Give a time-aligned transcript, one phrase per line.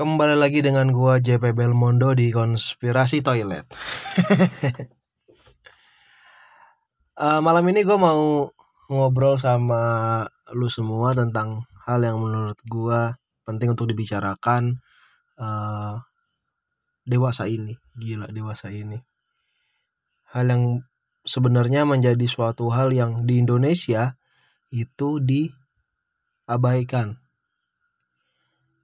[0.00, 3.68] Kembali lagi dengan gua JP Belmondo di Konspirasi Toilet.
[7.20, 8.48] uh, malam ini gua mau
[8.88, 10.24] ngobrol sama
[10.56, 14.80] lu semua tentang hal yang menurut gua penting untuk dibicarakan
[15.36, 16.00] uh,
[17.04, 17.76] dewasa ini.
[17.92, 18.96] Gila dewasa ini.
[20.32, 20.80] Hal yang
[21.28, 24.16] sebenarnya menjadi suatu hal yang di Indonesia
[24.72, 27.20] itu diabaikan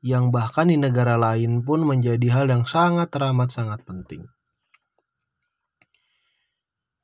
[0.06, 4.22] yang bahkan di negara lain pun menjadi hal yang sangat teramat sangat penting.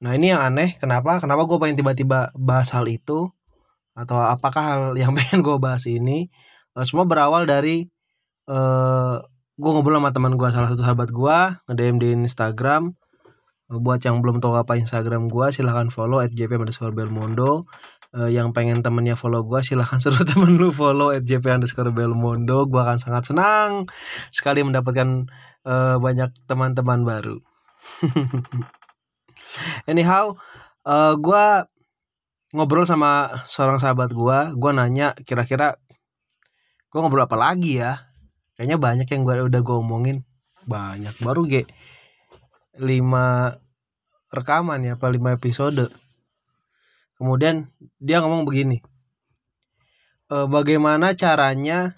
[0.02, 1.18] Nah ini yang aneh, kenapa?
[1.18, 3.26] Kenapa gue pengen tiba-tiba bahas hal itu?
[3.98, 6.30] Atau apakah hal yang pengen gue bahas ini?
[6.78, 7.90] Uh, semua berawal dari
[8.46, 9.16] uh, eh,
[9.58, 11.38] gue ngobrol sama teman gue, salah satu sahabat gue,
[11.70, 12.94] nge-DM di Instagram.
[13.72, 17.64] buat yang belum tahu apa Instagram gue, silahkan follow at underscore belmondo
[18.16, 22.68] uh, yang pengen temennya follow gue silahkan suruh temen lu follow at jp underscore belmondo.
[22.68, 23.88] Gue akan sangat senang
[24.32, 25.28] sekali mendapatkan
[25.66, 27.36] uh, banyak teman-teman baru.
[29.90, 30.38] Anyhow
[30.86, 31.44] uh, eh, gue
[32.52, 35.80] ngobrol sama seorang sahabat gue gue nanya kira-kira
[36.92, 38.12] gue ngobrol apa lagi ya?
[38.56, 40.16] Kayaknya banyak yang gue udah gue omongin.
[40.68, 41.64] Banyak baru ge.
[42.78, 43.56] Lima
[44.32, 45.92] rekaman ya apa lima episode
[47.22, 47.70] Kemudian
[48.02, 48.82] dia ngomong begini.
[50.26, 51.94] E, bagaimana caranya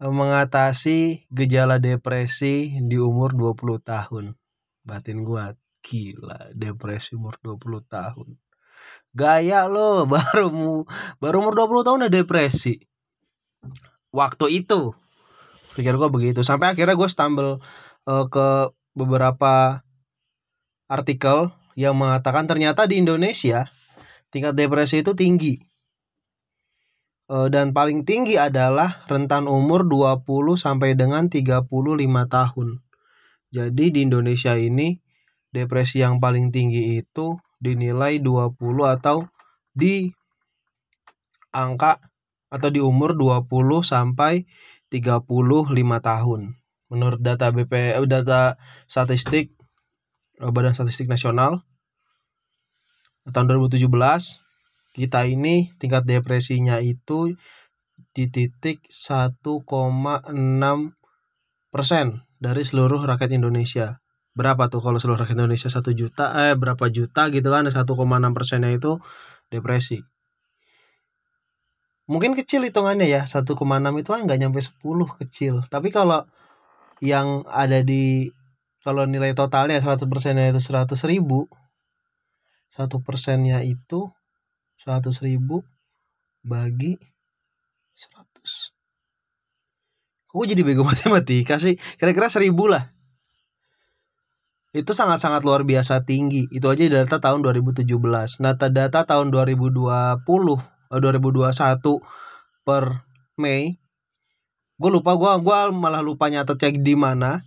[0.00, 4.32] e, mengatasi gejala depresi di umur 20 tahun?
[4.80, 5.52] Batin gua
[5.84, 8.32] gila, depresi umur 20 tahun.
[9.12, 10.88] Gaya lo baru
[11.20, 12.80] baru umur 20 tahun udah depresi.
[14.08, 14.96] Waktu itu
[15.76, 17.60] pikir gua begitu sampai akhirnya gue stumble
[18.08, 19.84] uh, ke beberapa
[20.88, 23.66] artikel yang mengatakan ternyata di Indonesia
[24.30, 25.54] tingkat depresi itu tinggi.
[27.30, 30.26] E, dan paling tinggi adalah rentan umur 20
[30.58, 31.66] sampai dengan 35
[32.26, 32.68] tahun.
[33.54, 34.98] Jadi di Indonesia ini
[35.54, 39.30] depresi yang paling tinggi itu dinilai 20 atau
[39.70, 40.10] di
[41.54, 42.02] angka
[42.50, 43.46] atau di umur 20
[43.86, 44.46] sampai
[44.90, 45.26] 35
[46.02, 46.40] tahun.
[46.90, 49.63] Menurut data BP eh, data statistik Eh,
[50.40, 51.62] Badan Statistik Nasional
[53.24, 53.88] tahun 2017
[54.94, 57.34] kita ini tingkat depresinya itu
[58.14, 59.74] di titik 1,6
[61.74, 62.06] persen
[62.38, 63.98] dari seluruh rakyat Indonesia.
[64.34, 67.86] Berapa tuh kalau seluruh rakyat Indonesia satu juta eh berapa juta gitu kan 1,6
[68.34, 68.98] persennya itu
[69.50, 69.98] depresi.
[72.04, 73.50] Mungkin kecil hitungannya ya 1,6
[73.98, 75.54] itu kan nggak nyampe 10 kecil.
[75.66, 76.22] Tapi kalau
[77.02, 78.30] yang ada di
[78.84, 81.48] kalau nilai totalnya 100 persennya itu 100 ribu
[82.68, 84.12] satu persennya itu
[84.84, 85.64] 100 ribu
[86.44, 87.00] bagi
[87.96, 88.74] 100
[90.34, 91.78] Kok jadi bego matematika sih?
[91.94, 92.90] Kira-kira seribu lah.
[94.74, 96.50] Itu sangat-sangat luar biasa tinggi.
[96.50, 97.86] Itu aja data tahun 2017.
[98.42, 101.46] Data data tahun 2020 2021
[102.66, 103.06] per
[103.38, 103.78] Mei.
[104.74, 107.38] Gue lupa gue gua malah lupa nyatetnya di mana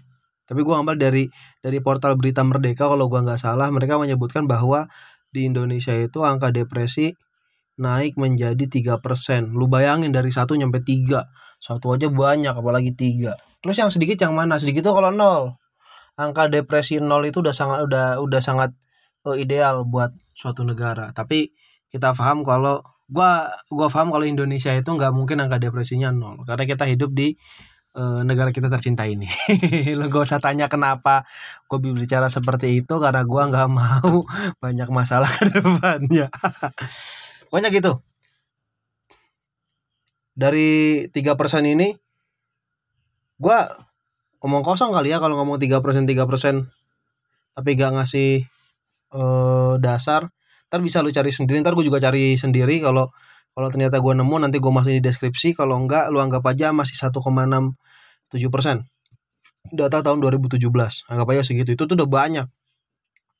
[0.47, 1.28] tapi gue ambil dari
[1.59, 4.88] dari portal berita Merdeka kalau gue nggak salah mereka menyebutkan bahwa
[5.30, 7.12] di Indonesia itu angka depresi
[7.78, 9.53] naik menjadi tiga persen.
[9.53, 11.30] Lu bayangin dari satu nyampe tiga,
[11.62, 13.38] satu aja banyak apalagi tiga.
[13.62, 14.57] Terus yang sedikit yang mana?
[14.57, 15.53] Sedikit itu kalau nol.
[16.18, 18.74] Angka depresi nol itu udah sangat udah udah sangat
[19.30, 21.13] uh, ideal buat suatu negara.
[21.13, 21.53] Tapi
[21.94, 26.68] kita paham kalau gua gua paham kalau Indonesia itu nggak mungkin angka depresinya nol karena
[26.68, 27.40] kita hidup di
[27.97, 29.25] uh, negara kita tercinta ini.
[29.97, 31.25] Lo gak usah tanya kenapa
[31.66, 34.24] gue bicara seperti itu karena gue nggak mau
[34.62, 36.30] banyak masalah ke depannya.
[37.50, 38.00] Pokoknya gitu.
[40.38, 40.69] Dari
[41.09, 41.89] tiga persen ini
[43.38, 43.60] gue
[44.42, 46.69] ngomong kosong kali ya kalau ngomong tiga persen tiga persen
[47.57, 48.45] tapi gak ngasih
[49.18, 50.30] uh, dasar
[50.68, 53.08] ntar bisa lu cari sendiri ntar gue juga cari sendiri kalau
[53.58, 55.58] kalau ternyata gue nemu nanti gue masukin di deskripsi.
[55.58, 57.74] Kalau enggak lu anggap aja masih 1,67
[58.54, 58.86] persen.
[59.74, 60.62] Data tahun 2017.
[61.10, 61.74] Anggap aja segitu.
[61.74, 62.46] Itu tuh udah banyak.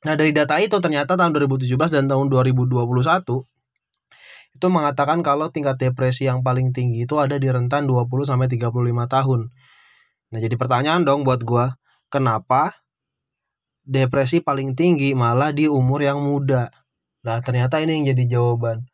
[0.09, 2.81] Nah dari data itu ternyata tahun 2017 dan tahun 2021
[4.57, 8.73] itu mengatakan kalau tingkat depresi yang paling tinggi itu ada di rentan 20 sampai 35
[9.06, 9.53] tahun.
[10.33, 11.65] Nah, jadi pertanyaan dong buat gue
[12.09, 12.73] kenapa
[13.85, 16.73] depresi paling tinggi malah di umur yang muda?
[17.27, 18.88] Nah, ternyata ini yang jadi jawaban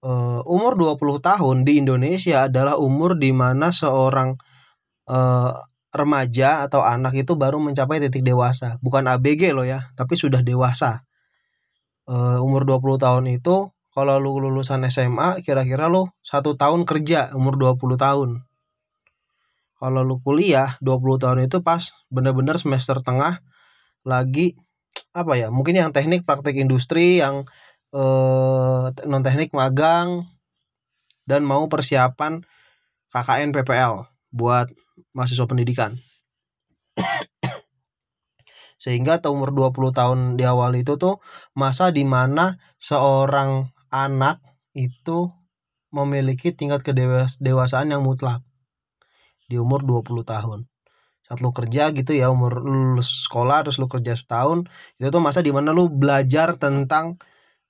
[0.00, 4.40] uh, umur 20 tahun di Indonesia adalah umur di mana seorang
[5.10, 5.52] uh,
[5.92, 8.76] remaja atau anak itu baru mencapai titik dewasa.
[8.84, 11.04] Bukan ABG loh ya, tapi sudah dewasa.
[12.08, 17.60] Uh, umur 20 tahun itu kalau lu lulusan SMA kira-kira lu satu tahun kerja umur
[17.60, 18.30] 20 tahun.
[19.78, 23.38] kalau lu kuliah 20 tahun itu pas bener-bener semester tengah
[24.02, 24.58] lagi
[25.14, 27.44] apa ya mungkin yang teknik praktik industri yang
[27.94, 30.28] eh, non teknik magang
[31.28, 32.40] dan mau persiapan
[33.12, 34.68] KKN PPL buat
[35.12, 35.96] mahasiswa pendidikan.
[38.82, 41.18] Sehingga tahun umur 20 tahun di awal itu tuh
[41.52, 44.40] masa di mana seorang anak
[44.72, 45.32] itu
[45.90, 48.44] memiliki tingkat kedewasaan yang mutlak
[49.48, 50.68] di umur 20 tahun
[51.28, 54.64] saat lu kerja gitu ya umur lulus sekolah terus lu kerja setahun
[54.96, 57.20] itu tuh masa di mana lu belajar tentang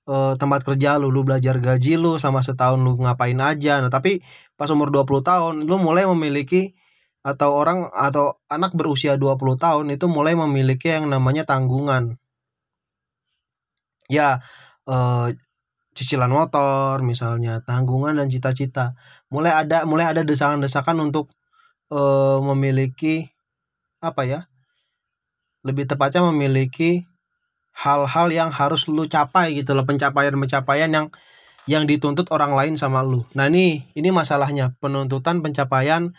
[0.07, 3.83] uh, tempat kerja lu lu belajar gaji lu sama setahun lu ngapain aja.
[3.83, 4.23] Nah tapi
[4.55, 6.73] pas umur 20 tahun lu mulai memiliki
[7.19, 12.15] atau orang atau anak berusia 20 tahun itu mulai memiliki yang namanya tanggungan.
[14.09, 14.39] Ya
[14.87, 15.27] uh,
[15.93, 18.95] cicilan motor misalnya tanggungan dan cita-cita.
[19.29, 21.35] Mulai ada mulai ada desakan-desakan untuk
[21.93, 23.29] uh, memiliki
[23.99, 24.39] apa ya
[25.63, 27.03] lebih tepatnya memiliki
[27.75, 31.07] hal-hal yang harus lu capai gitu loh pencapaian-pencapaian yang
[31.69, 33.27] yang dituntut orang lain sama lu.
[33.37, 36.15] Nah ini ini masalahnya penuntutan pencapaian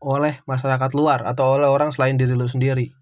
[0.00, 2.92] oleh masyarakat luar atau oleh orang selain diri lu sendiri.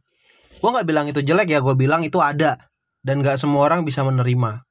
[0.58, 2.58] Gue nggak bilang itu jelek ya, gue bilang itu ada
[3.02, 4.62] dan nggak semua orang bisa menerima.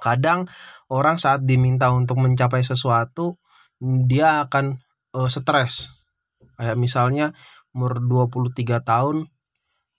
[0.00, 0.48] Kadang
[0.88, 3.36] orang saat diminta untuk mencapai sesuatu
[3.80, 4.80] dia akan
[5.16, 6.00] uh, stres
[6.60, 7.32] kayak misalnya
[7.74, 9.26] umur 23 tahun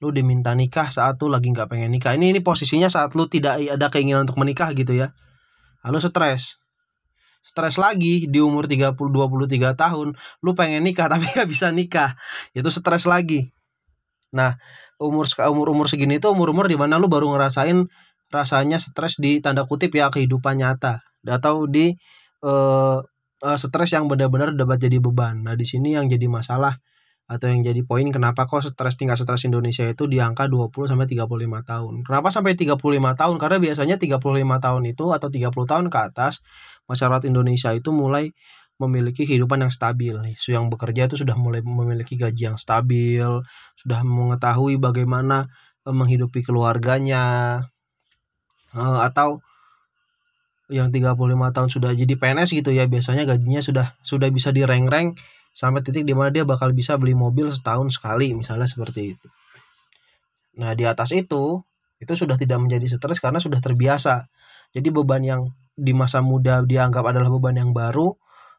[0.01, 2.17] lu diminta nikah saat lu lagi nggak pengen nikah.
[2.17, 5.13] Ini ini posisinya saat lu tidak ada keinginan untuk menikah gitu ya.
[5.85, 6.57] Lalu stres.
[7.41, 12.17] Stres lagi di umur 30 23 tahun lu pengen nikah tapi nggak bisa nikah.
[12.57, 13.53] Itu stres lagi.
[14.33, 14.57] Nah
[14.97, 17.85] umur umur umur segini itu umur umur di mana lu baru ngerasain
[18.33, 21.05] rasanya stres di tanda kutip ya kehidupan nyata.
[21.21, 21.93] Atau di
[22.41, 22.99] eh,
[23.41, 25.45] uh, stres yang benar-benar dapat jadi beban.
[25.45, 26.77] Nah, di sini yang jadi masalah
[27.31, 31.07] atau yang jadi poin kenapa kok stres tingkat stres Indonesia itu di angka 20 sampai
[31.07, 31.31] 35
[31.63, 31.93] tahun.
[32.03, 32.75] Kenapa sampai 35
[33.15, 33.35] tahun?
[33.39, 34.19] Karena biasanya 35
[34.59, 36.43] tahun itu atau 30 tahun ke atas
[36.91, 38.35] masyarakat Indonesia itu mulai
[38.83, 40.35] memiliki kehidupan yang stabil nih.
[40.35, 43.29] So, yang bekerja itu sudah mulai memiliki gaji yang stabil,
[43.79, 45.47] sudah mengetahui bagaimana
[45.87, 47.63] uh, menghidupi keluarganya.
[48.75, 49.39] Uh, atau
[50.71, 51.15] yang 35
[51.51, 55.11] tahun sudah jadi PNS gitu ya biasanya gajinya sudah sudah bisa direng-reng
[55.51, 59.27] sampai titik di mana dia bakal bisa beli mobil setahun sekali misalnya seperti itu.
[60.59, 61.59] Nah di atas itu
[62.01, 64.25] itu sudah tidak menjadi stres karena sudah terbiasa.
[64.73, 65.41] Jadi beban yang
[65.75, 68.15] di masa muda dianggap adalah beban yang baru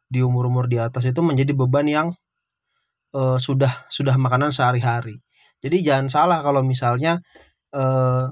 [0.07, 2.09] di umur-umur di atas itu menjadi beban yang
[3.17, 5.21] uh, sudah sudah makanan sehari-hari.
[5.65, 7.23] Jadi jangan salah kalau misalnya
[7.73, 8.29] uh,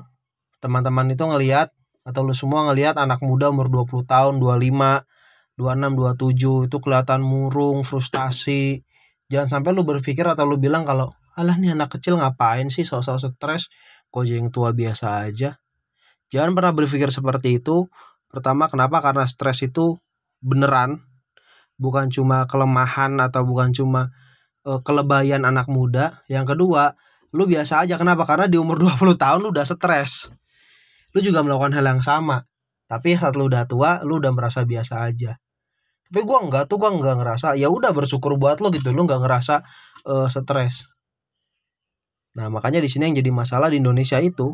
[0.60, 1.72] teman-teman itu ngelihat
[2.04, 5.04] atau lu semua ngelihat anak muda umur 20 tahun, 25,
[5.60, 5.92] 26,
[6.32, 8.80] 27 itu kelihatan murung, frustasi.
[9.28, 13.36] Jangan sampai lu berpikir atau lu bilang kalau alah nih anak kecil ngapain sih sok-sok
[13.36, 13.68] stres,
[14.08, 15.60] kok yang tua biasa aja.
[16.32, 17.86] Jangan pernah berpikir seperti itu.
[18.32, 19.04] Pertama, kenapa?
[19.04, 20.00] Karena stres itu
[20.40, 21.04] beneran
[21.76, 24.10] bukan cuma kelemahan atau bukan cuma
[24.64, 26.24] uh, kelebayan anak muda.
[26.26, 26.96] Yang kedua,
[27.36, 28.00] lu biasa aja.
[28.00, 28.24] Kenapa?
[28.24, 30.32] Karena di umur 20 tahun lu udah stres
[31.14, 32.46] lu juga melakukan hal yang sama
[32.86, 35.38] tapi saat lu udah tua lu udah merasa biasa aja
[36.10, 39.22] tapi gua enggak tuh gua enggak ngerasa ya udah bersyukur buat lo gitu lu enggak
[39.22, 39.62] ngerasa
[40.10, 40.90] uh, stres.
[42.34, 44.50] Nah makanya di sini yang jadi masalah di Indonesia itu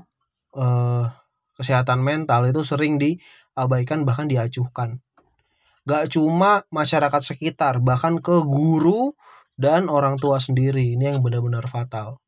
[0.53, 1.09] uh,
[1.57, 5.01] kesehatan mental itu sering diabaikan bahkan diacuhkan.
[5.89, 9.17] Gak cuma masyarakat sekitar bahkan ke guru
[9.57, 10.93] dan orang tua sendiri.
[10.93, 12.21] Ini yang benar-benar fatal.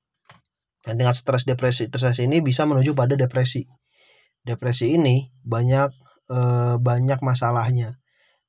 [0.81, 3.67] Dan tingkat stres depresi stres ini bisa menuju pada depresi.
[4.41, 5.91] Depresi ini banyak
[6.33, 7.99] eh, banyak masalahnya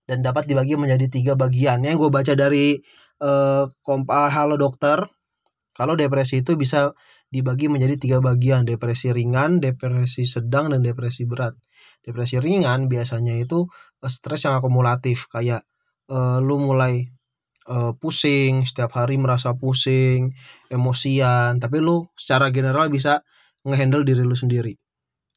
[0.09, 1.85] dan dapat dibagi menjadi tiga bagian.
[1.85, 2.81] Yang gue baca dari
[3.21, 5.05] eh, kompa Halo Dokter,
[5.77, 6.97] kalau depresi itu bisa
[7.29, 11.53] dibagi menjadi tiga bagian, depresi ringan, depresi sedang, dan depresi berat.
[12.01, 13.69] Depresi ringan biasanya itu
[14.01, 15.61] eh, stres yang akumulatif, kayak
[16.09, 17.05] eh, lu mulai
[17.69, 20.33] uh, pusing, setiap hari merasa pusing,
[20.73, 23.21] emosian, tapi lu secara general bisa
[23.63, 24.73] ngehandle diri lu sendiri.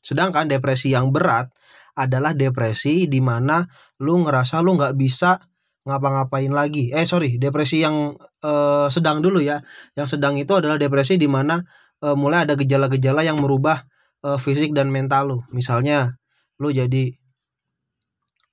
[0.00, 1.52] Sedangkan depresi yang berat
[1.96, 3.60] adalah depresi di mana
[4.00, 5.36] lu ngerasa lu nggak bisa
[5.82, 6.94] ngapa-ngapain lagi.
[6.94, 9.60] Eh sorry, depresi yang eh, sedang dulu ya.
[9.98, 11.58] Yang sedang itu adalah depresi di mana
[12.02, 13.82] eh, mulai ada gejala-gejala yang merubah
[14.24, 15.38] eh, fisik dan mental lu.
[15.52, 16.16] Misalnya
[16.62, 17.12] lu jadi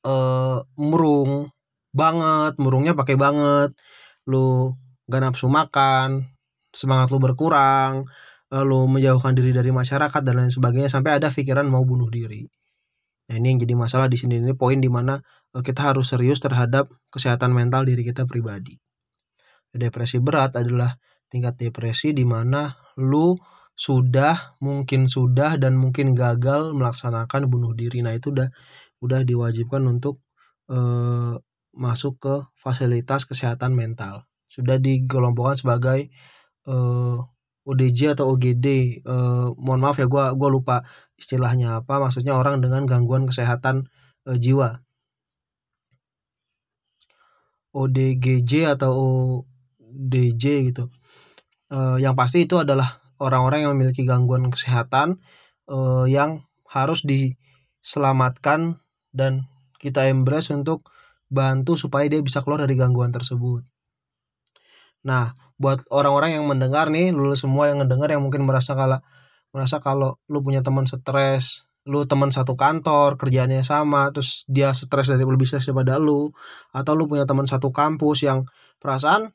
[0.05, 1.53] eh, murung
[1.93, 3.71] banget, murungnya pakai banget.
[4.29, 4.73] Lu
[5.09, 6.29] gak nafsu makan,
[6.73, 8.05] semangat lu berkurang,
[8.53, 12.45] lalu menjauhkan diri dari masyarakat dan lain sebagainya sampai ada pikiran mau bunuh diri.
[13.29, 15.21] Nah ini yang jadi masalah di sini ini poin di mana
[15.53, 18.75] eh, kita harus serius terhadap kesehatan mental diri kita pribadi.
[19.69, 20.97] depresi berat adalah
[21.29, 23.37] tingkat depresi di mana lu
[23.77, 28.49] sudah mungkin sudah dan mungkin gagal melaksanakan bunuh diri nah itu udah
[28.99, 30.19] udah diwajibkan untuk
[30.73, 31.37] eh,
[31.77, 36.09] masuk ke fasilitas kesehatan mental sudah digolongkan sebagai
[36.67, 37.17] eh,
[37.69, 38.65] ODJ atau OGD
[39.05, 40.77] eh, mohon maaf ya gua gua lupa
[41.21, 43.85] istilahnya apa maksudnya orang dengan gangguan kesehatan
[44.25, 44.81] eh, jiwa
[47.69, 50.89] ODGJ atau ODJ gitu
[51.69, 55.21] uh, yang pasti itu adalah orang-orang yang memiliki gangguan kesehatan
[55.69, 58.81] uh, yang harus diselamatkan
[59.13, 60.89] dan kita embrace untuk
[61.29, 63.63] bantu supaya dia bisa keluar dari gangguan tersebut.
[65.07, 68.99] Nah, buat orang-orang yang mendengar nih, lu semua yang mendengar yang mungkin merasa kalau
[69.55, 75.09] merasa kalau lu punya teman stres, lu teman satu kantor kerjaannya sama terus dia stres
[75.09, 76.29] dari lebih stres daripada lu
[76.69, 78.45] atau lu punya teman satu kampus yang
[78.77, 79.33] perasaan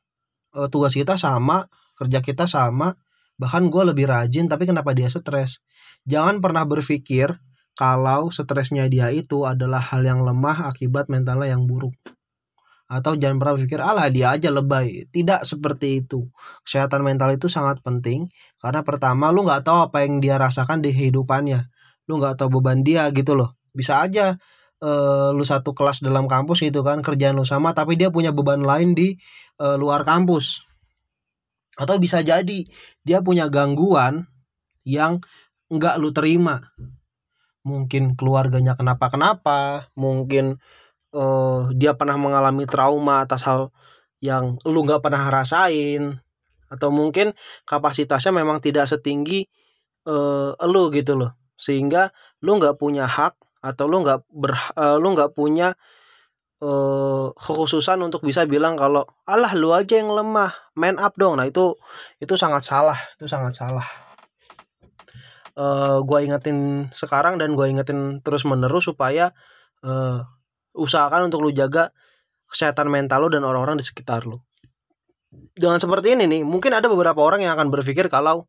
[0.55, 1.67] e, tugas kita sama
[1.99, 2.95] kerja kita sama
[3.41, 5.65] bahkan gue lebih rajin tapi kenapa dia stres?
[6.07, 7.35] Jangan pernah berpikir
[7.75, 11.97] kalau stresnya dia itu adalah hal yang lemah akibat mentalnya yang buruk
[12.85, 15.09] atau jangan pernah berpikir alah dia aja lebay.
[15.09, 16.29] Tidak seperti itu.
[16.69, 18.29] Kesehatan mental itu sangat penting.
[18.61, 21.65] Karena pertama lu nggak tahu apa yang dia rasakan di kehidupannya.
[22.07, 23.57] Lu nggak tahu beban dia gitu loh.
[23.73, 24.37] Bisa aja
[24.85, 28.61] uh, lu satu kelas dalam kampus gitu kan kerjaan lu sama tapi dia punya beban
[28.61, 29.17] lain di
[29.65, 30.69] uh, luar kampus.
[31.81, 32.69] Atau bisa jadi
[33.03, 34.29] dia punya gangguan
[34.85, 35.25] yang
[35.73, 36.61] nggak lu terima.
[37.65, 40.61] Mungkin keluarganya kenapa kenapa mungkin
[41.15, 43.71] uh, dia pernah mengalami trauma atas hal
[44.19, 46.19] yang lu nggak pernah rasain.
[46.67, 47.31] Atau mungkin
[47.71, 49.47] kapasitasnya memang tidak setinggi
[50.11, 51.39] uh, lu gitu loh.
[51.55, 52.11] Sehingga
[52.43, 55.73] lu nggak punya hak atau lu nggak ber uh, lu nggak punya
[56.61, 61.39] uh, kekhususan untuk bisa bilang kalau alah lu aja yang lemah man up dong.
[61.39, 61.79] Nah itu
[62.19, 63.87] itu sangat salah itu sangat salah.
[65.55, 69.31] Uh, gua ingetin sekarang dan gua ingetin terus menerus supaya
[69.87, 70.27] uh,
[70.75, 71.95] usahakan untuk lu jaga
[72.51, 74.43] kesehatan mental lu dan orang-orang di sekitar lu.
[75.55, 78.47] Dengan seperti ini nih mungkin ada beberapa orang yang akan berpikir kalau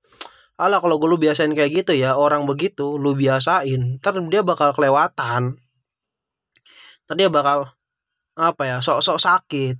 [0.56, 4.72] Alah kalau gue lu biasain kayak gitu ya orang begitu lu biasain ntar dia bakal
[4.72, 5.60] kelewatan.
[7.04, 7.76] Ntar dia bakal
[8.40, 9.76] apa ya sok-sok sakit.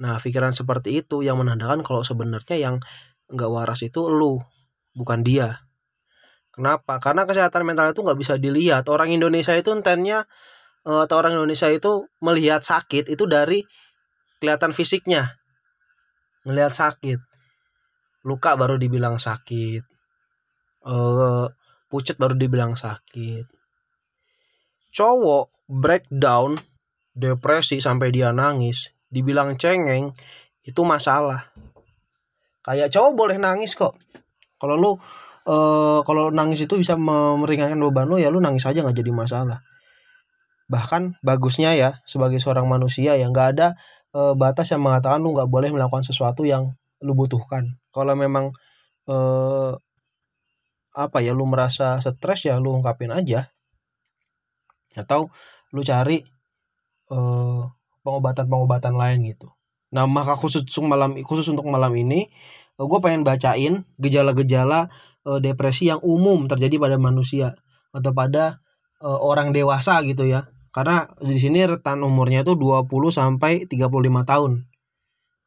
[0.00, 2.80] Nah pikiran seperti itu yang menandakan kalau sebenarnya yang
[3.28, 4.40] nggak waras itu lu
[4.96, 5.60] bukan dia.
[6.48, 6.96] Kenapa?
[6.96, 8.88] Karena kesehatan mental itu nggak bisa dilihat.
[8.88, 10.24] Orang Indonesia itu entennya
[10.82, 13.62] atau orang Indonesia itu melihat sakit itu dari
[14.42, 15.38] kelihatan fisiknya.
[16.42, 17.22] Melihat sakit.
[18.26, 19.86] Luka baru dibilang sakit.
[20.82, 21.46] Uh,
[21.86, 23.46] pucet baru dibilang sakit.
[24.90, 26.58] Cowok breakdown
[27.14, 30.10] depresi sampai dia nangis dibilang cengeng
[30.66, 31.54] itu masalah.
[32.66, 33.94] Kayak cowok boleh nangis kok.
[34.58, 34.90] Kalau lu
[35.46, 39.62] uh, kalau nangis itu bisa meringankan beban lu ya lu nangis aja nggak jadi masalah
[40.72, 43.76] bahkan bagusnya ya sebagai seorang manusia ya nggak ada
[44.16, 47.76] uh, batas yang mengatakan lu nggak boleh melakukan sesuatu yang lu butuhkan.
[47.90, 48.54] Kalau memang
[49.10, 49.72] eh,
[50.92, 53.50] apa ya lu merasa stres ya lu ungkapin aja.
[54.94, 55.28] Atau
[55.74, 56.22] lu cari
[57.10, 57.62] eh,
[58.06, 59.50] pengobatan-pengobatan lain gitu.
[59.92, 62.32] Nah maka khusus malam khusus untuk malam ini
[62.80, 64.88] gue pengen bacain gejala-gejala
[65.28, 67.58] eh, depresi yang umum terjadi pada manusia
[67.92, 68.64] atau pada
[69.02, 73.92] orang dewasa gitu ya karena di sini rentan umurnya itu 20 sampai 35
[74.24, 74.64] tahun.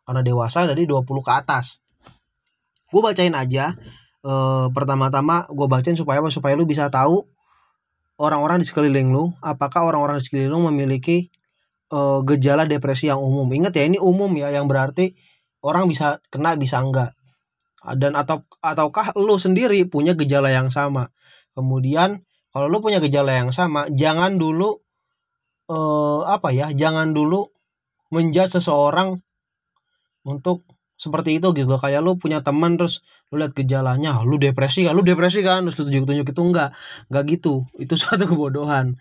[0.05, 1.81] Karena dewasa dari 20 ke atas.
[2.93, 3.73] Gue bacain aja
[4.21, 4.33] e,
[4.69, 7.25] pertama-tama gue bacain supaya supaya lu bisa tahu
[8.21, 11.33] orang-orang di sekeliling lu apakah orang-orang di sekeliling lu memiliki
[11.89, 13.49] e, gejala depresi yang umum.
[13.49, 15.17] Ingat ya ini umum ya yang berarti
[15.65, 17.17] orang bisa kena bisa enggak.
[17.97, 21.09] Dan atau ataukah lu sendiri punya gejala yang sama.
[21.57, 22.21] Kemudian
[22.53, 24.84] kalau lu punya gejala yang sama jangan dulu
[25.69, 27.49] eh, apa ya jangan dulu
[28.13, 29.21] menjudge seseorang
[30.25, 34.95] untuk seperti itu gitu kayak lu punya teman terus lu lihat gejalanya lu depresi kan
[34.95, 35.67] lu depresi kan?
[35.67, 36.69] Terus tunjuk tunjuk itu enggak
[37.11, 37.67] enggak gitu.
[37.75, 38.95] Itu suatu kebodohan.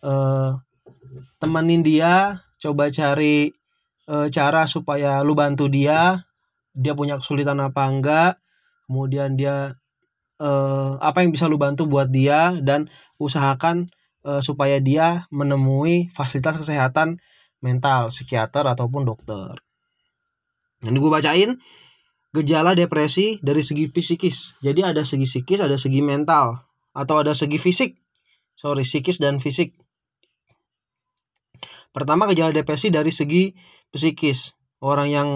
[0.00, 0.56] Uh,
[1.42, 3.50] temenin dia coba cari
[4.08, 6.22] uh, cara supaya lu bantu dia
[6.72, 8.32] dia punya kesulitan apa enggak
[8.86, 9.74] kemudian dia
[10.40, 12.88] uh, apa yang bisa lu bantu buat dia dan
[13.20, 13.90] usahakan
[14.26, 17.20] uh, supaya dia menemui fasilitas kesehatan
[17.60, 19.60] mental psikiater ataupun dokter
[20.80, 21.60] ini gue bacain
[22.32, 24.56] gejala depresi dari segi psikis.
[24.64, 26.56] Jadi ada segi psikis, ada segi mental
[26.96, 28.00] atau ada segi fisik.
[28.56, 29.76] Sorry, psikis dan fisik.
[31.90, 33.52] Pertama gejala depresi dari segi
[33.92, 34.56] psikis.
[34.80, 35.28] orang yang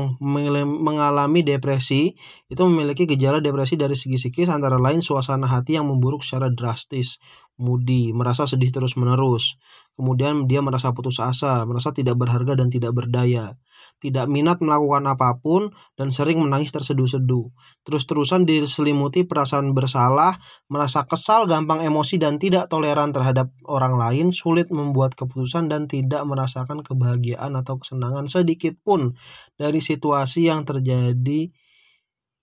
[0.64, 2.16] mengalami depresi
[2.48, 7.20] itu memiliki gejala depresi dari segi psikis antara lain suasana hati yang memburuk secara drastis,
[7.60, 9.58] moody, merasa sedih terus-menerus.
[9.94, 13.54] Kemudian dia merasa putus asa, merasa tidak berharga dan tidak berdaya
[14.02, 17.48] tidak minat melakukan apa pun, dan sering menangis terseduh-seduh.
[17.88, 20.36] Terus-terusan diselimuti perasaan bersalah,
[20.68, 26.20] merasa kesal, gampang emosi, dan tidak toleran terhadap orang lain, sulit membuat keputusan, dan tidak
[26.28, 29.16] merasakan kebahagiaan atau kesenangan sedikit pun
[29.56, 31.48] dari situasi yang terjadi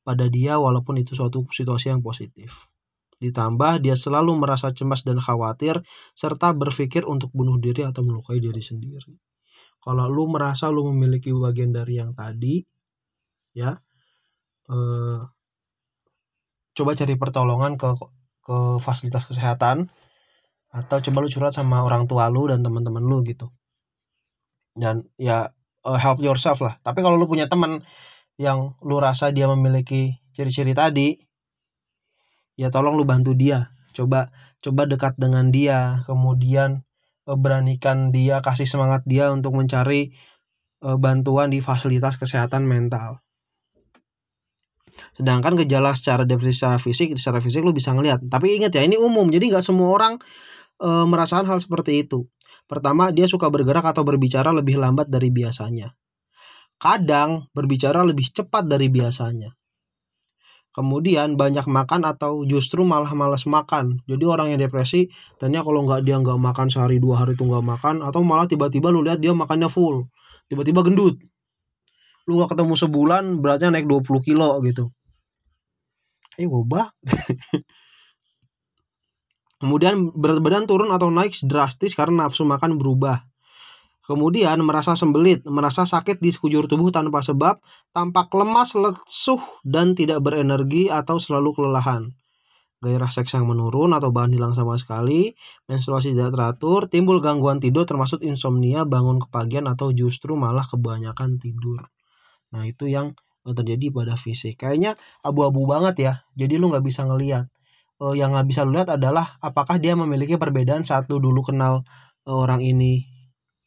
[0.01, 2.73] pada dia walaupun itu suatu situasi yang positif.
[3.21, 5.77] Ditambah dia selalu merasa cemas dan khawatir
[6.17, 9.13] serta berpikir untuk bunuh diri atau melukai diri sendiri.
[9.81, 12.65] Kalau lu merasa lu memiliki bagian dari yang tadi
[13.53, 13.77] ya
[14.73, 15.21] eh,
[16.73, 17.89] coba cari pertolongan ke
[18.41, 19.93] ke fasilitas kesehatan
[20.73, 23.53] atau coba lu curhat sama orang tua lu dan teman-teman lu gitu.
[24.73, 25.51] Dan ya
[25.85, 26.79] uh, help yourself lah.
[26.81, 27.83] Tapi kalau lu punya teman
[28.39, 31.19] yang lu rasa dia memiliki ciri-ciri tadi
[32.55, 33.75] ya tolong lu bantu dia.
[33.91, 34.31] Coba
[34.63, 35.99] coba dekat dengan dia.
[36.07, 36.85] Kemudian
[37.21, 40.09] Eh, beranikan dia kasih semangat dia untuk mencari
[40.81, 43.21] uh, bantuan di fasilitas kesehatan mental.
[45.13, 48.97] Sedangkan gejala secara depresi secara fisik secara fisik lu bisa ngeliat tapi ingat ya ini
[48.99, 49.29] umum.
[49.31, 50.19] Jadi nggak semua orang
[50.77, 52.27] e, merasakan hal seperti itu.
[52.67, 55.95] Pertama dia suka bergerak atau berbicara lebih lambat dari biasanya.
[56.75, 59.55] Kadang berbicara lebih cepat dari biasanya
[60.71, 63.99] kemudian banyak makan atau justru malah malas makan.
[64.07, 67.63] Jadi orang yang depresi tanya kalau nggak dia nggak makan sehari dua hari itu nggak
[67.63, 70.07] makan atau malah tiba-tiba lu lihat dia makannya full
[70.47, 71.19] tiba-tiba gendut.
[72.27, 74.91] Lu nggak ketemu sebulan beratnya naik 20 kilo gitu.
[76.39, 76.87] Ayo wabah.
[79.61, 83.30] Kemudian berat badan turun atau naik drastis karena nafsu makan berubah
[84.11, 87.63] Kemudian merasa sembelit, merasa sakit di sekujur tubuh tanpa sebab,
[87.95, 92.11] tampak lemas, lesuh, dan tidak berenergi atau selalu kelelahan.
[92.83, 95.31] Gairah seks yang menurun atau bahan hilang sama sekali,
[95.71, 101.87] menstruasi tidak teratur, timbul gangguan tidur termasuk insomnia, bangun kepagian atau justru malah kebanyakan tidur.
[102.51, 103.15] Nah itu yang
[103.47, 104.59] terjadi pada fisik.
[104.59, 107.47] Kayaknya abu-abu banget ya, jadi lu nggak bisa ngeliat.
[107.95, 111.87] Uh, yang nggak bisa lu lihat adalah apakah dia memiliki perbedaan saat lu dulu kenal
[112.27, 113.20] uh, orang ini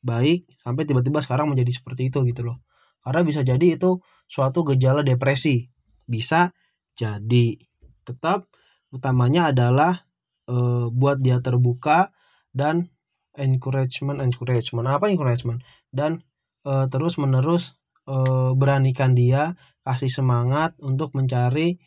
[0.05, 2.61] baik sampai tiba-tiba sekarang menjadi seperti itu gitu loh.
[3.01, 5.65] Karena bisa jadi itu suatu gejala depresi.
[6.05, 6.53] Bisa
[6.93, 7.57] jadi.
[8.05, 8.49] Tetap
[8.93, 10.05] utamanya adalah
[10.45, 12.13] e, buat dia terbuka
[12.53, 12.93] dan
[13.35, 14.87] encouragement encouragement.
[14.89, 15.65] Apa encouragement?
[15.89, 16.21] Dan
[16.65, 18.17] e, terus menerus e,
[18.53, 21.81] beranikan dia kasih semangat untuk mencari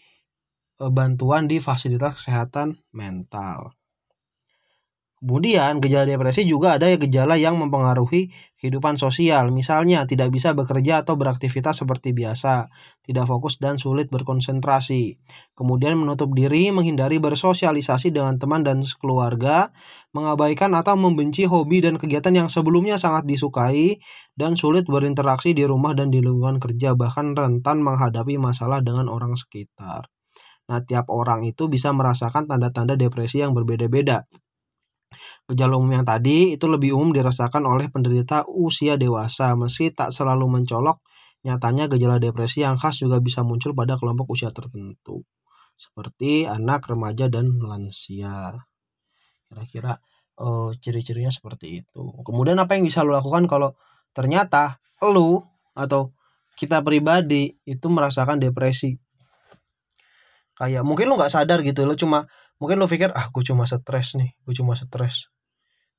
[0.81, 3.76] e, bantuan di fasilitas kesehatan mental
[5.17, 8.29] Kemudian gejala depresi juga ada ya gejala yang mempengaruhi
[8.61, 12.69] kehidupan sosial, misalnya tidak bisa bekerja atau beraktivitas seperti biasa,
[13.01, 15.17] tidak fokus dan sulit berkonsentrasi.
[15.57, 19.73] Kemudian menutup diri, menghindari bersosialisasi dengan teman dan keluarga,
[20.13, 23.97] mengabaikan atau membenci hobi dan kegiatan yang sebelumnya sangat disukai,
[24.37, 29.33] dan sulit berinteraksi di rumah dan di lingkungan kerja, bahkan rentan menghadapi masalah dengan orang
[29.33, 30.13] sekitar.
[30.69, 34.29] Nah, tiap orang itu bisa merasakan tanda-tanda depresi yang berbeda-beda.
[35.47, 40.45] Gejala umum yang tadi itu lebih umum dirasakan oleh penderita usia dewasa, meski tak selalu
[40.59, 40.99] mencolok.
[41.47, 45.23] Nyatanya gejala depresi yang khas juga bisa muncul pada kelompok usia tertentu,
[45.79, 48.51] seperti anak, remaja, dan lansia.
[49.47, 49.95] Kira-kira
[50.43, 52.03] uh, ciri-cirinya seperti itu.
[52.27, 53.71] Kemudian apa yang bisa lo lakukan kalau
[54.11, 56.11] ternyata lo atau
[56.59, 59.06] kita pribadi itu merasakan depresi?
[60.57, 62.25] Kayak mungkin lo nggak sadar gitu, lo cuma
[62.57, 65.29] mungkin lo pikir ah gue cuma stres nih, gue cuma stres.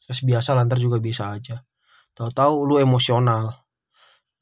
[0.02, 1.62] Stres biasa lantar juga bisa aja.
[2.18, 3.54] Tahu-tahu lu emosional.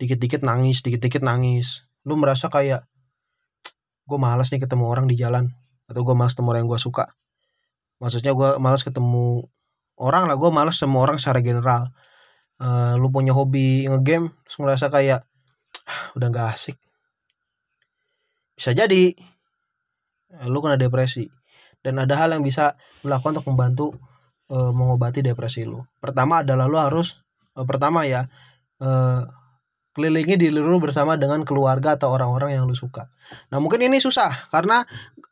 [0.00, 1.84] Dikit-dikit nangis dikit-dikit nangis.
[2.08, 2.88] Lu merasa kayak
[4.08, 5.52] gue malas nih ketemu orang di jalan
[5.84, 7.04] atau gue malas ketemu orang yang gue suka.
[8.00, 9.44] Maksudnya gue malas ketemu
[10.00, 11.92] orang lah gue malas sama orang secara general.
[12.56, 15.28] Uh, lu punya hobi ngegame terus ngerasa kayak
[15.84, 16.76] ah, udah gak asik.
[18.56, 19.12] Bisa jadi
[20.46, 21.30] lu kena depresi
[21.86, 22.74] dan ada hal yang bisa
[23.06, 23.86] lu lakukan untuk membantu
[24.50, 25.86] e, mengobati depresi lu.
[26.02, 27.22] Pertama adalah lu harus
[27.54, 28.26] e, pertama ya
[28.82, 28.90] e,
[29.94, 33.06] kelilingi diri lu bersama dengan keluarga atau orang-orang yang lu suka.
[33.54, 34.82] Nah mungkin ini susah karena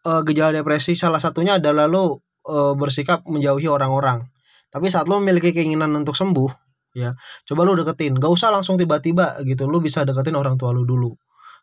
[0.06, 4.22] e, gejala depresi salah satunya adalah lu e, bersikap menjauhi orang-orang.
[4.70, 6.50] Tapi saat lu memiliki keinginan untuk sembuh,
[6.98, 7.14] ya
[7.46, 8.18] coba lu deketin.
[8.18, 9.70] Gak usah langsung tiba-tiba gitu.
[9.70, 11.14] Lu bisa deketin orang tua lu dulu.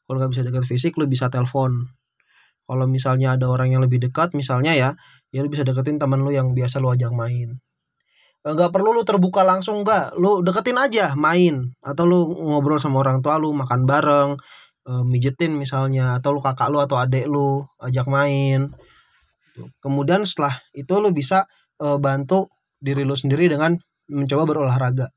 [0.07, 1.91] Kalau nggak bisa deket fisik, lu bisa telepon
[2.71, 4.95] kalau misalnya ada orang yang lebih dekat misalnya ya
[5.35, 7.59] ya lu bisa deketin teman lu yang biasa lu ajak main.
[8.47, 10.15] Nggak perlu lu terbuka langsung nggak.
[10.15, 11.75] Lu deketin aja main.
[11.83, 14.39] Atau lu ngobrol sama orang tua lu makan bareng
[14.87, 16.15] uh, mijetin misalnya.
[16.15, 18.71] Atau lu kakak lu atau adik lu ajak main.
[19.83, 21.43] Kemudian setelah itu lu bisa
[21.83, 22.47] uh, bantu
[22.79, 23.75] diri lu sendiri dengan
[24.07, 25.11] mencoba berolahraga.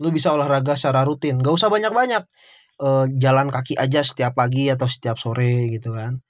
[0.00, 1.42] Lu bisa olahraga secara rutin.
[1.42, 2.22] Gak usah banyak-banyak
[2.80, 6.20] uh, jalan kaki aja setiap pagi atau setiap sore gitu kan.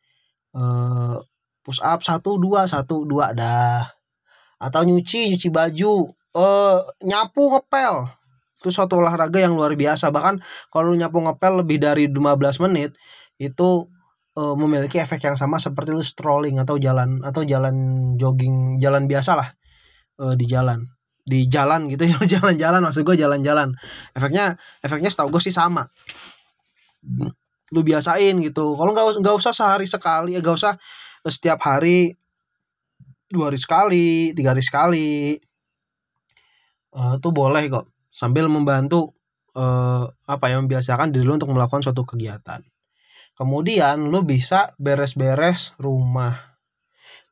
[0.56, 1.18] Uh,
[1.66, 3.82] push up satu dua satu dua dah.
[4.62, 5.94] Atau nyuci nyuci baju.
[6.37, 7.94] Eh nyapu ngepel.
[8.56, 10.09] Itu suatu olahraga yang luar biasa.
[10.14, 10.40] Bahkan
[10.72, 12.96] kalau nyapu ngepel lebih dari 15 menit
[13.37, 13.85] itu
[14.38, 17.76] uh, memiliki efek yang sama seperti lu strolling atau jalan atau jalan
[18.16, 19.48] jogging jalan biasa lah
[20.22, 20.88] uh, di jalan.
[21.26, 22.80] Di jalan gitu ya jalan-jalan.
[22.80, 23.76] Maksud gue jalan-jalan.
[24.16, 25.92] Efeknya efeknya setahu gue sih sama
[27.73, 28.79] lu biasain gitu.
[28.79, 30.75] Kalau nggak nggak usah sehari sekali ya nggak usah
[31.27, 32.14] setiap hari
[33.27, 35.35] dua hari sekali tiga hari sekali.
[36.97, 39.12] Uh, boleh kok sambil membantu
[39.53, 42.64] uh, apa yang membiasakan diri lu untuk melakukan suatu kegiatan.
[43.37, 46.57] Kemudian lu bisa beres-beres rumah.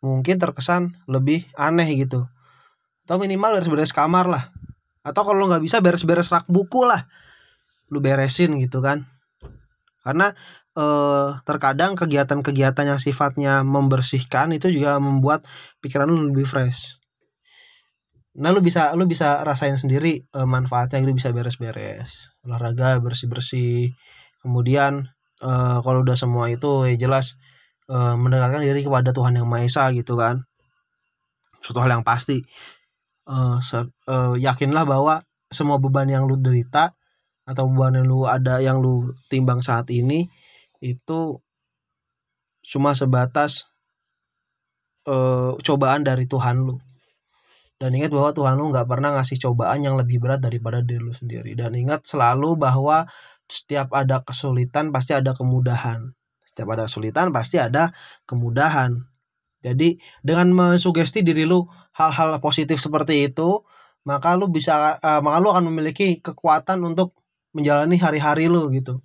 [0.04, 2.28] Mungkin terkesan lebih aneh gitu.
[3.08, 4.52] Atau minimal beres-beres kamar lah.
[5.00, 7.08] Atau kalau nggak bisa beres-beres rak buku lah.
[7.88, 9.08] Lu beresin gitu kan
[10.04, 10.36] karena
[10.76, 15.48] eh, terkadang kegiatan-kegiatan yang sifatnya membersihkan itu juga membuat
[15.80, 17.00] pikiran lu lebih fresh.
[18.34, 23.96] Nah, lu bisa lu bisa rasain sendiri eh, manfaatnya lu bisa beres-beres, olahraga, bersih-bersih.
[24.44, 25.08] Kemudian
[25.40, 27.40] eh, kalau udah semua itu ya jelas
[27.88, 30.44] eh, mendekatkan diri kepada Tuhan yang Maha Esa gitu kan.
[31.64, 32.44] Suatu hal yang pasti.
[33.24, 36.92] Eh, eh, yakinlah bahwa semua beban yang lu derita
[37.44, 40.28] atau beban yang lu ada yang lu timbang saat ini
[40.80, 41.40] itu
[42.64, 43.68] cuma sebatas
[45.08, 46.80] uh, cobaan dari Tuhan lu.
[47.76, 51.12] Dan ingat bahwa Tuhan lu nggak pernah ngasih cobaan yang lebih berat daripada diri lu
[51.12, 51.52] sendiri.
[51.52, 53.04] Dan ingat selalu bahwa
[53.44, 56.16] setiap ada kesulitan pasti ada kemudahan.
[56.48, 57.92] Setiap ada kesulitan pasti ada
[58.24, 59.04] kemudahan.
[59.60, 61.64] Jadi dengan mensugesti diri lu
[61.96, 63.64] hal-hal positif seperti itu
[64.04, 67.16] maka lu bisa uh, maka lu akan memiliki kekuatan untuk
[67.54, 69.00] menjalani hari-hari lu gitu.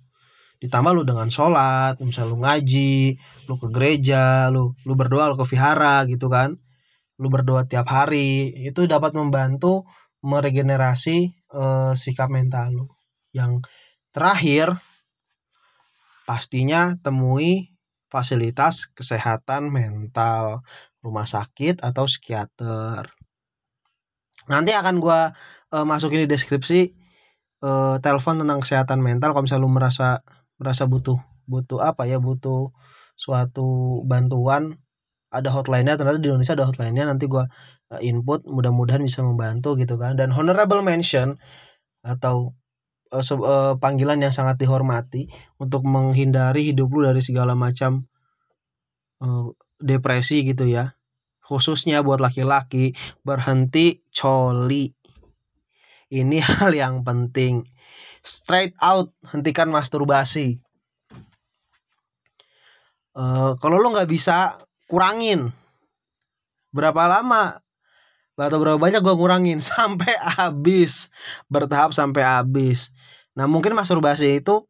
[0.60, 3.16] Ditambah lu dengan sholat misal lu ngaji
[3.48, 6.58] lu ke gereja lu lu berdoa lu ke vihara gitu kan.
[7.16, 9.88] Lu berdoa tiap hari itu dapat membantu
[10.20, 12.86] meregenerasi uh, sikap mental lu.
[13.32, 13.64] Yang
[14.12, 14.76] terakhir
[16.28, 17.72] pastinya temui
[18.10, 20.66] fasilitas kesehatan mental
[21.00, 23.08] rumah sakit atau psikiater.
[24.50, 25.30] Nanti akan gua
[25.72, 26.99] uh, masukin di deskripsi
[27.64, 30.20] uh, telepon tentang kesehatan mental kalau misalnya lu merasa
[30.60, 31.16] merasa butuh
[31.48, 32.70] butuh apa ya butuh
[33.18, 34.80] suatu bantuan
[35.30, 37.46] ada hotline-nya ternyata di Indonesia ada hotline-nya nanti gua
[37.94, 40.18] uh, input mudah-mudahan bisa membantu gitu kan.
[40.18, 41.38] Dan honorable mention
[42.02, 42.58] atau
[43.14, 45.30] uh, uh, panggilan yang sangat dihormati
[45.62, 48.10] untuk menghindari hidup lu dari segala macam
[49.22, 50.98] uh, depresi gitu ya.
[51.40, 52.94] Khususnya buat laki-laki
[53.26, 54.94] berhenti coli
[56.10, 57.64] ini hal yang penting.
[58.20, 60.60] Straight out hentikan masturbasi.
[63.16, 65.54] Uh, kalau lo nggak bisa kurangin.
[66.70, 67.58] Berapa lama?
[68.38, 71.08] Atau berapa banyak gue kurangin sampai habis.
[71.48, 72.92] Bertahap sampai habis.
[73.38, 74.66] Nah mungkin masturbasi itu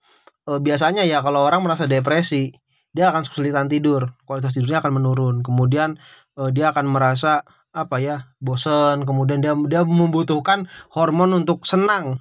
[0.46, 2.54] uh, biasanya ya kalau orang merasa depresi
[2.90, 4.14] dia akan kesulitan tidur.
[4.26, 5.36] Kualitas tidurnya akan menurun.
[5.42, 5.98] Kemudian
[6.38, 12.18] uh, dia akan merasa apa ya bosen kemudian dia dia membutuhkan hormon untuk senang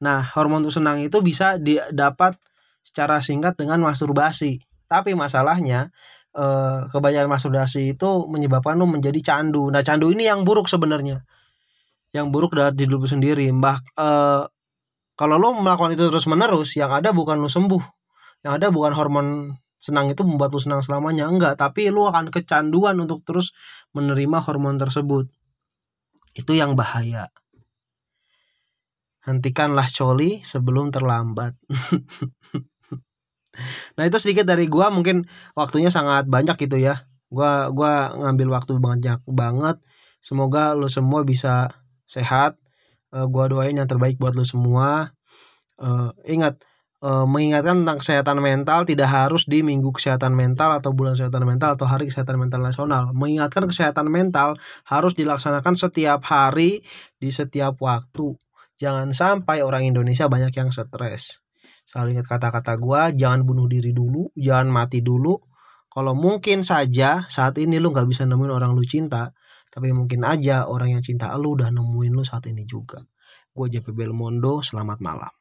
[0.00, 2.34] Nah, hormon untuk senang itu bisa didapat
[2.80, 4.64] secara singkat dengan masturbasi.
[4.88, 5.92] Tapi masalahnya
[6.34, 9.68] eh, kebanyakan masturbasi itu menyebabkan lu menjadi candu.
[9.68, 11.20] Nah, candu ini yang buruk sebenarnya.
[12.16, 13.46] Yang buruk dari diri lu sendiri.
[13.52, 14.42] Mbah eh,
[15.14, 17.84] kalau lu melakukan itu terus-menerus, yang ada bukan lu sembuh.
[18.40, 19.26] Yang ada bukan hormon
[19.80, 21.26] senang itu membuat lu senang selamanya.
[21.26, 23.56] Enggak, tapi lu akan kecanduan untuk terus
[23.96, 25.26] menerima hormon tersebut.
[26.36, 27.32] Itu yang bahaya
[29.24, 31.52] hentikanlah coli sebelum terlambat.
[33.96, 37.04] nah itu sedikit dari gua mungkin waktunya sangat banyak gitu ya.
[37.28, 39.76] Gua gua ngambil waktu banyak banget.
[40.24, 41.68] Semoga lo semua bisa
[42.08, 42.56] sehat.
[43.12, 45.12] Uh, gua doain yang terbaik buat lo semua.
[45.80, 46.60] Uh, ingat
[47.00, 51.76] uh, mengingatkan tentang kesehatan mental tidak harus di minggu kesehatan mental atau bulan kesehatan mental
[51.76, 53.12] atau hari kesehatan mental nasional.
[53.12, 54.56] Mengingatkan kesehatan mental
[54.88, 56.84] harus dilaksanakan setiap hari
[57.18, 58.36] di setiap waktu
[58.80, 61.44] Jangan sampai orang Indonesia banyak yang stres.
[61.84, 65.36] Selalu ingat kata-kata gue, jangan bunuh diri dulu, jangan mati dulu.
[65.92, 69.36] Kalau mungkin saja saat ini lu nggak bisa nemuin orang lu cinta,
[69.68, 73.04] tapi mungkin aja orang yang cinta lu udah nemuin lu saat ini juga
[73.50, 75.32] gue JP Belmondo selamat malam